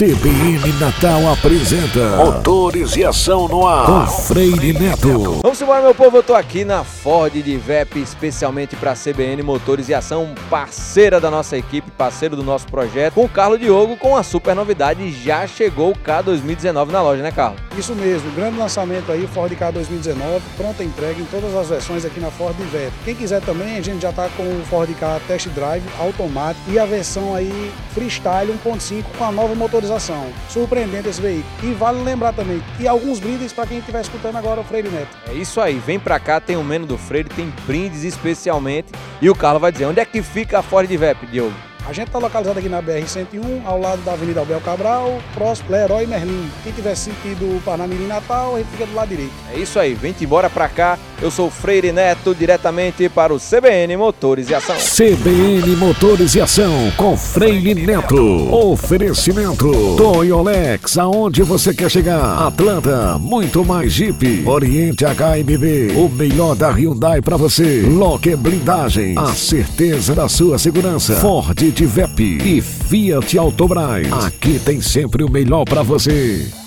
[0.00, 5.40] CBN Natal apresenta Motores e Ação no Ar com Freire Neto.
[5.42, 6.16] Vamos embora, meu povo.
[6.16, 11.30] Eu tô aqui na Ford de VEP, especialmente para CBN Motores e Ação, parceira da
[11.30, 15.12] nossa equipe, parceiro do nosso projeto, com o Carlos Diogo, com a super novidade.
[15.22, 17.60] Já chegou o K 2019 na loja, né, Carlos?
[17.76, 22.20] Isso mesmo, grande lançamento aí, Ford K 2019, pronta entrega em todas as versões aqui
[22.20, 22.90] na Ford de VEP.
[23.04, 26.78] Quem quiser também, a gente já tá com o Ford K Test Drive automático e
[26.78, 29.89] a versão aí Freestyle 1.5 com a nova motorização.
[30.48, 31.44] Surpreendente esse veículo.
[31.62, 35.16] E vale lembrar também que alguns brindes para quem estiver escutando agora o Freire Neto.
[35.28, 38.92] É isso aí, vem pra cá, tem o Meno do Freire, tem brindes especialmente.
[39.20, 41.54] E o Carlos vai dizer, onde é que fica a Ford de VEP, Diogo?
[41.86, 46.06] A gente está localizado aqui na BR-101, ao lado da Avenida Albel Cabral, próximo Leroy
[46.06, 46.48] Merlin.
[46.62, 49.32] Quem tiver sentido Parnamirim Natal, a gente fica do lado direito.
[49.52, 50.98] É isso aí, vem embora pra cá.
[51.22, 54.76] Eu sou Freire Neto, diretamente para o CBN Motores e Ação.
[54.76, 58.54] CBN Motores e Ação com Freire Neto.
[58.54, 62.46] Oferecimento Toyolex, aonde você quer chegar?
[62.46, 64.44] Atlanta, muito mais Jeep.
[64.46, 67.82] Oriente HMB, o melhor da Hyundai para você.
[67.82, 71.16] Locker Blindagem, a certeza da sua segurança.
[71.16, 74.10] Ford de VEP e Fiat Autobras.
[74.24, 76.59] Aqui tem sempre o melhor para você.